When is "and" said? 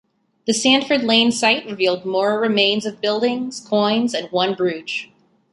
4.15-4.31